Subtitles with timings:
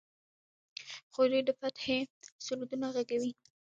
[1.11, 1.97] خو دوی د فتحې
[2.45, 3.31] سرودونه غږوي.